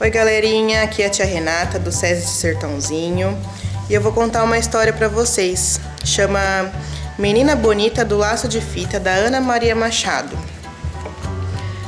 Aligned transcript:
Oi 0.00 0.10
galerinha, 0.10 0.84
aqui 0.84 1.02
é 1.02 1.06
a 1.06 1.10
tia 1.10 1.24
Renata 1.24 1.76
do 1.76 1.90
SESI 1.90 2.24
de 2.24 2.30
Sertãozinho 2.30 3.36
e 3.90 3.94
eu 3.94 4.00
vou 4.00 4.12
contar 4.12 4.44
uma 4.44 4.56
história 4.56 4.92
para 4.92 5.08
vocês. 5.08 5.80
Chama 6.04 6.70
Menina 7.18 7.56
Bonita 7.56 8.04
do 8.04 8.16
Laço 8.16 8.46
de 8.46 8.60
Fita 8.60 9.00
da 9.00 9.10
Ana 9.10 9.40
Maria 9.40 9.74
Machado. 9.74 10.38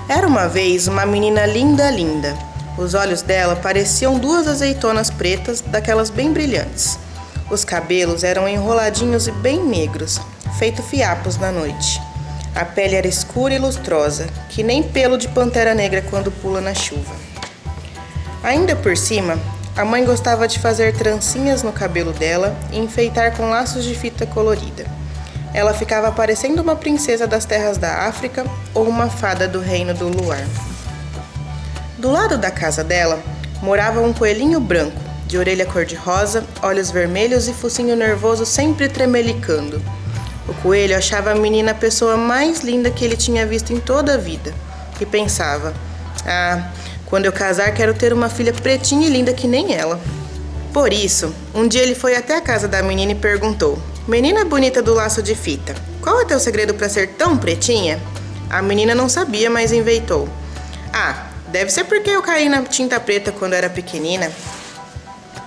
Era 0.08 0.26
uma 0.26 0.48
vez 0.48 0.88
uma 0.88 1.06
menina 1.06 1.46
linda, 1.46 1.88
linda. 1.88 2.36
Os 2.76 2.94
olhos 2.94 3.22
dela 3.22 3.54
pareciam 3.54 4.18
duas 4.18 4.48
azeitonas 4.48 5.08
pretas, 5.08 5.60
daquelas 5.60 6.10
bem 6.10 6.32
brilhantes. 6.32 6.98
Os 7.48 7.64
cabelos 7.64 8.24
eram 8.24 8.48
enroladinhos 8.48 9.28
e 9.28 9.30
bem 9.30 9.64
negros, 9.64 10.20
feito 10.58 10.82
fiapos 10.82 11.36
na 11.36 11.52
noite. 11.52 12.02
A 12.56 12.64
pele 12.64 12.96
era 12.96 13.06
escura 13.06 13.54
e 13.54 13.58
lustrosa, 13.60 14.26
que 14.48 14.64
nem 14.64 14.82
pelo 14.82 15.16
de 15.16 15.28
pantera 15.28 15.74
negra 15.76 16.02
quando 16.10 16.32
pula 16.32 16.60
na 16.60 16.74
chuva. 16.74 17.29
Ainda 18.42 18.74
por 18.74 18.96
cima, 18.96 19.38
a 19.76 19.84
mãe 19.84 20.04
gostava 20.04 20.48
de 20.48 20.58
fazer 20.58 20.94
trancinhas 20.94 21.62
no 21.62 21.72
cabelo 21.72 22.12
dela 22.12 22.56
e 22.72 22.78
enfeitar 22.78 23.36
com 23.36 23.50
laços 23.50 23.84
de 23.84 23.94
fita 23.94 24.26
colorida. 24.26 24.86
Ela 25.52 25.74
ficava 25.74 26.10
parecendo 26.10 26.62
uma 26.62 26.76
princesa 26.76 27.26
das 27.26 27.44
terras 27.44 27.76
da 27.76 28.06
África 28.06 28.44
ou 28.72 28.88
uma 28.88 29.10
fada 29.10 29.46
do 29.46 29.60
reino 29.60 29.92
do 29.92 30.08
luar. 30.08 30.44
Do 31.98 32.10
lado 32.10 32.38
da 32.38 32.50
casa 32.50 32.82
dela 32.82 33.22
morava 33.60 34.00
um 34.00 34.12
coelhinho 34.12 34.58
branco, 34.58 34.98
de 35.26 35.36
orelha 35.36 35.66
cor-de-rosa, 35.66 36.44
olhos 36.62 36.90
vermelhos 36.90 37.46
e 37.46 37.52
focinho 37.52 37.94
nervoso 37.94 38.46
sempre 38.46 38.88
tremelicando. 38.88 39.82
O 40.48 40.54
coelho 40.54 40.96
achava 40.96 41.32
a 41.32 41.34
menina 41.34 41.72
a 41.72 41.74
pessoa 41.74 42.16
mais 42.16 42.60
linda 42.60 42.90
que 42.90 43.04
ele 43.04 43.16
tinha 43.16 43.46
visto 43.46 43.72
em 43.72 43.78
toda 43.78 44.14
a 44.14 44.16
vida 44.16 44.52
e 45.00 45.06
pensava: 45.06 45.74
Ah, 46.26 46.70
quando 47.10 47.26
eu 47.26 47.32
casar 47.32 47.74
quero 47.74 47.92
ter 47.92 48.12
uma 48.12 48.30
filha 48.30 48.52
pretinha 48.52 49.06
e 49.06 49.10
linda 49.10 49.34
que 49.34 49.48
nem 49.48 49.74
ela. 49.74 50.00
Por 50.72 50.92
isso, 50.92 51.34
um 51.52 51.66
dia 51.66 51.82
ele 51.82 51.96
foi 51.96 52.14
até 52.14 52.36
a 52.36 52.40
casa 52.40 52.68
da 52.68 52.80
menina 52.82 53.12
e 53.12 53.16
perguntou: 53.16 53.76
Menina 54.06 54.44
bonita 54.44 54.80
do 54.80 54.94
laço 54.94 55.20
de 55.20 55.34
fita, 55.34 55.74
qual 56.00 56.20
é 56.20 56.24
teu 56.24 56.38
segredo 56.38 56.72
para 56.72 56.88
ser 56.88 57.08
tão 57.08 57.36
pretinha? 57.36 58.00
A 58.48 58.62
menina 58.62 58.94
não 58.94 59.08
sabia, 59.08 59.50
mas 59.50 59.72
inventou: 59.72 60.28
Ah, 60.92 61.26
deve 61.48 61.70
ser 61.70 61.84
porque 61.84 62.10
eu 62.10 62.22
caí 62.22 62.48
na 62.48 62.62
tinta 62.62 63.00
preta 63.00 63.32
quando 63.32 63.54
era 63.54 63.68
pequenina. 63.68 64.30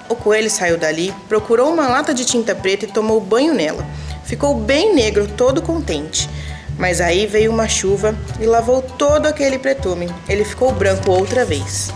O 0.10 0.16
coelho 0.16 0.52
saiu 0.52 0.78
dali, 0.78 1.14
procurou 1.30 1.72
uma 1.72 1.88
lata 1.88 2.14
de 2.14 2.26
tinta 2.26 2.54
preta 2.54 2.84
e 2.86 2.90
tomou 2.90 3.22
banho 3.22 3.54
nela. 3.54 3.86
Ficou 4.26 4.56
bem 4.56 4.94
negro, 4.94 5.28
todo 5.28 5.62
contente. 5.62 6.30
Mas 6.78 7.00
aí 7.00 7.26
veio 7.28 7.52
uma 7.52 7.68
chuva 7.68 8.16
e 8.40 8.46
lavou 8.46 8.82
todo 8.82 9.26
aquele 9.26 9.60
pretume. 9.60 10.10
Ele 10.28 10.44
ficou 10.44 10.72
branco 10.72 11.12
outra 11.12 11.46
vez. 11.46 11.92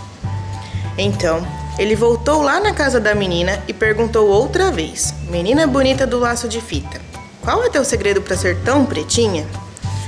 Então, 0.96 1.46
ele 1.78 1.94
voltou 1.94 2.42
lá 2.42 2.58
na 2.58 2.72
casa 2.72 2.98
da 2.98 3.14
menina 3.14 3.62
e 3.68 3.72
perguntou 3.72 4.28
outra 4.28 4.70
vez: 4.70 5.14
Menina 5.30 5.66
bonita 5.66 6.06
do 6.06 6.18
laço 6.18 6.48
de 6.48 6.60
fita, 6.60 7.00
qual 7.40 7.64
é 7.64 7.70
teu 7.70 7.84
segredo 7.84 8.20
para 8.20 8.36
ser 8.36 8.58
tão 8.62 8.84
pretinha? 8.84 9.46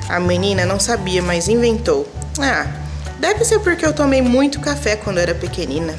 A 0.09 0.19
menina 0.19 0.67
não 0.67 0.81
sabia, 0.81 1.23
mas 1.23 1.49
inventou: 1.49 2.09
Ah, 2.41 2.67
deve 3.21 3.45
ser 3.45 3.61
porque 3.61 3.87
eu 3.87 3.93
tomei 3.93 4.21
muito 4.21 4.59
café 4.59 4.97
quando 4.97 5.19
era 5.19 5.35
pequenina. 5.35 5.95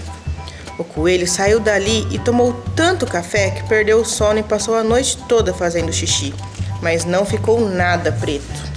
O 0.77 0.83
coelho 0.83 1.27
saiu 1.27 1.59
dali 1.59 2.07
e 2.11 2.19
tomou 2.19 2.53
tanto 2.75 3.05
café 3.05 3.51
que 3.51 3.63
perdeu 3.63 4.01
o 4.01 4.05
sono 4.05 4.39
e 4.39 4.43
passou 4.43 4.75
a 4.75 4.83
noite 4.83 5.17
toda 5.27 5.53
fazendo 5.53 5.93
xixi, 5.93 6.33
mas 6.81 7.05
não 7.05 7.25
ficou 7.25 7.69
nada 7.69 8.11
preto. 8.11 8.71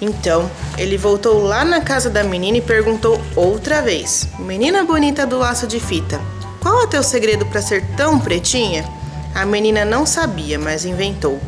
Então, 0.00 0.50
ele 0.76 0.98
voltou 0.98 1.42
lá 1.42 1.64
na 1.64 1.80
casa 1.80 2.10
da 2.10 2.22
menina 2.22 2.58
e 2.58 2.60
perguntou 2.60 3.20
outra 3.34 3.80
vez: 3.80 4.28
Menina 4.38 4.84
bonita 4.84 5.26
do 5.26 5.38
laço 5.38 5.66
de 5.66 5.80
fita, 5.80 6.20
qual 6.60 6.82
é 6.82 6.86
teu 6.86 7.02
segredo 7.02 7.46
para 7.46 7.62
ser 7.62 7.84
tão 7.96 8.18
pretinha? 8.18 8.84
A 9.34 9.46
menina 9.46 9.84
não 9.84 10.04
sabia, 10.04 10.58
mas 10.58 10.84
inventou: 10.84 11.40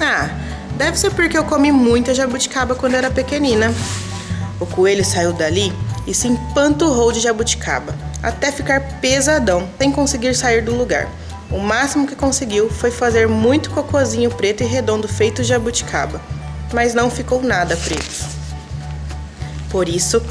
Ah, 0.00 0.30
deve 0.76 0.98
ser 0.98 1.10
porque 1.12 1.38
eu 1.38 1.44
comi 1.44 1.72
muita 1.72 2.14
jabuticaba 2.14 2.74
quando 2.74 2.94
era 2.94 3.10
pequenina. 3.10 3.72
O 4.60 4.66
coelho 4.66 5.04
saiu 5.04 5.32
dali 5.32 5.72
e 6.06 6.14
se 6.14 6.28
empanturrou 6.28 7.12
de 7.12 7.20
jabuticaba 7.20 7.94
até 8.22 8.52
ficar 8.52 8.80
pesadão, 9.00 9.68
sem 9.78 9.90
conseguir 9.90 10.34
sair 10.34 10.62
do 10.62 10.74
lugar. 10.74 11.08
O 11.52 11.58
máximo 11.58 12.06
que 12.06 12.16
conseguiu 12.16 12.70
foi 12.70 12.90
fazer 12.90 13.28
muito 13.28 13.70
cocozinho 13.70 14.30
preto 14.30 14.62
e 14.62 14.66
redondo 14.66 15.06
feito 15.06 15.44
jabuticaba, 15.44 16.20
mas 16.72 16.94
não 16.94 17.10
ficou 17.10 17.42
nada 17.42 17.76
preto. 17.76 18.26
Por 19.68 19.86
isso, 19.88 20.22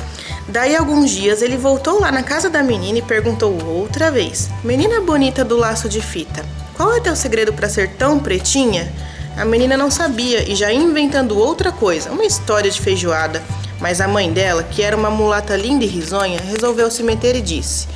daí 0.47 0.75
alguns 0.75 1.11
dias 1.11 1.43
ele 1.43 1.57
voltou 1.57 1.99
lá 1.99 2.11
na 2.11 2.23
casa 2.23 2.49
da 2.49 2.63
menina 2.63 2.97
e 2.97 3.03
perguntou 3.03 3.55
outra 3.65 4.09
vez: 4.09 4.49
Menina 4.63 4.99
bonita 5.01 5.45
do 5.45 5.57
laço 5.57 5.87
de 5.87 6.01
fita, 6.01 6.43
qual 6.75 6.95
é 6.95 6.99
teu 6.99 7.15
segredo 7.15 7.53
para 7.53 7.69
ser 7.69 7.89
tão 7.91 8.17
pretinha? 8.17 8.91
A 9.38 9.45
menina 9.45 9.77
não 9.77 9.89
sabia 9.91 10.49
e 10.51 10.55
já 10.55 10.73
inventando 10.73 11.38
outra 11.38 11.71
coisa, 11.71 12.11
uma 12.11 12.25
história 12.25 12.69
de 12.69 12.81
feijoada. 12.81 13.41
Mas 13.79 14.01
a 14.01 14.07
mãe 14.07 14.31
dela, 14.31 14.61
que 14.63 14.83
era 14.83 14.95
uma 14.95 15.09
mulata 15.09 15.55
linda 15.55 15.83
e 15.83 15.88
risonha, 15.88 16.39
resolveu 16.39 16.89
se 16.91 17.01
meter 17.01 17.35
e 17.35 17.41
disse: 17.41 17.88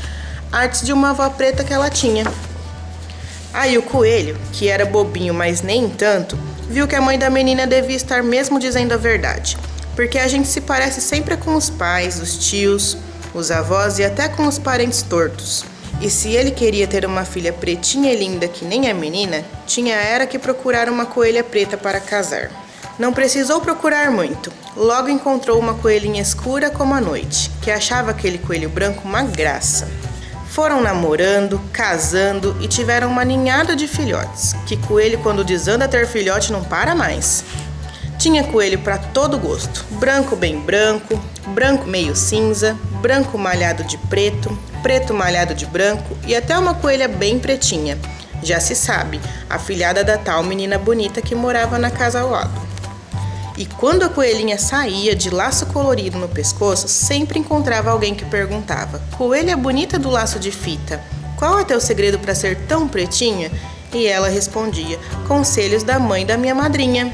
Artes 0.51 0.81
de 0.81 0.93
uma 0.93 1.11
avó 1.11 1.29
preta 1.29 1.63
que 1.63 1.73
ela 1.73 1.89
tinha. 1.89 2.23
Aí 3.55 3.77
o 3.77 3.81
coelho, 3.81 4.37
que 4.51 4.67
era 4.67 4.85
bobinho, 4.85 5.33
mas 5.33 5.61
nem 5.61 5.89
tanto, 5.89 6.37
viu 6.69 6.85
que 6.89 6.95
a 6.95 6.99
mãe 6.99 7.17
da 7.17 7.29
menina 7.29 7.65
devia 7.65 7.95
estar 7.95 8.21
mesmo 8.21 8.59
dizendo 8.59 8.93
a 8.93 8.97
verdade. 8.97 9.57
Porque 9.95 10.19
a 10.19 10.27
gente 10.27 10.49
se 10.49 10.59
parece 10.59 10.99
sempre 10.99 11.37
com 11.37 11.55
os 11.55 11.69
pais, 11.69 12.19
os 12.19 12.37
tios, 12.49 12.97
os 13.33 13.51
avós 13.51 13.97
e 13.97 14.03
até 14.03 14.27
com 14.27 14.45
os 14.45 14.59
parentes 14.59 15.01
tortos. 15.01 15.63
E 16.01 16.09
se 16.09 16.33
ele 16.33 16.51
queria 16.51 16.85
ter 16.85 17.05
uma 17.05 17.23
filha 17.23 17.53
pretinha 17.53 18.11
e 18.11 18.17
linda 18.17 18.45
que 18.45 18.65
nem 18.65 18.89
a 18.91 18.93
menina, 18.93 19.45
tinha 19.65 19.95
era 19.95 20.27
que 20.27 20.37
procurar 20.37 20.89
uma 20.89 21.05
coelha 21.05 21.41
preta 21.41 21.77
para 21.77 22.01
casar. 22.01 22.51
Não 22.99 23.13
precisou 23.13 23.61
procurar 23.61 24.11
muito. 24.11 24.51
Logo 24.75 25.07
encontrou 25.07 25.57
uma 25.57 25.75
coelhinha 25.75 26.21
escura 26.21 26.69
como 26.69 26.93
a 26.93 26.99
noite, 26.99 27.49
que 27.61 27.71
achava 27.71 28.11
aquele 28.11 28.37
coelho 28.37 28.67
branco 28.67 29.07
uma 29.07 29.23
graça. 29.23 29.87
Foram 30.55 30.79
namorando, 30.79 31.59
casando 31.73 32.55
e 32.61 32.67
tiveram 32.69 33.09
uma 33.09 33.25
ninhada 33.25 33.75
de 33.75 33.89
filhotes, 33.89 34.53
que 34.65 34.77
coelho 34.77 35.19
quando 35.19 35.43
desanda 35.43 35.85
ter 35.85 36.07
filhote 36.07 36.49
não 36.49 36.63
para 36.63 36.95
mais. 36.95 37.43
Tinha 38.17 38.41
coelho 38.41 38.79
para 38.79 38.97
todo 38.97 39.37
gosto: 39.37 39.83
branco 39.99 40.33
bem 40.33 40.57
branco, 40.57 41.21
branco 41.47 41.85
meio 41.85 42.15
cinza, 42.15 42.73
branco 43.01 43.37
malhado 43.37 43.83
de 43.83 43.97
preto, 43.97 44.57
preto 44.81 45.13
malhado 45.13 45.53
de 45.53 45.65
branco 45.65 46.17
e 46.25 46.33
até 46.33 46.57
uma 46.57 46.73
coelha 46.73 47.09
bem 47.09 47.37
pretinha. 47.37 47.97
Já 48.41 48.61
se 48.61 48.77
sabe, 48.77 49.19
a 49.49 49.59
filhada 49.59 50.05
da 50.05 50.17
tal 50.17 50.41
menina 50.41 50.77
bonita 50.77 51.21
que 51.21 51.35
morava 51.35 51.77
na 51.77 51.91
casa 51.91 52.21
ao 52.21 52.29
lado. 52.29 52.64
E 53.57 53.65
quando 53.65 54.03
a 54.03 54.09
coelhinha 54.09 54.57
saía 54.57 55.15
de 55.15 55.29
laço 55.29 55.65
colorido 55.67 56.17
no 56.17 56.27
pescoço, 56.27 56.87
sempre 56.89 57.39
encontrava 57.39 57.89
alguém 57.89 58.13
que 58.13 58.25
perguntava: 58.25 59.01
Coelha 59.17 59.55
bonita 59.55 59.97
do 59.97 60.09
laço 60.09 60.39
de 60.39 60.51
fita, 60.51 61.01
qual 61.37 61.59
é 61.59 61.63
teu 61.63 61.79
segredo 61.79 62.19
para 62.19 62.35
ser 62.35 62.67
tão 62.67 62.87
pretinha? 62.87 63.49
E 63.93 64.07
ela 64.07 64.27
respondia: 64.27 64.99
Conselhos 65.27 65.83
da 65.83 65.97
mãe 65.97 66.25
da 66.25 66.37
minha 66.37 66.53
madrinha. 66.53 67.11